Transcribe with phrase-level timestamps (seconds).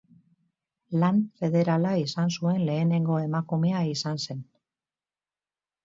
[1.03, 4.45] Lan federala izan zuen lehenengo emakumea izan zen.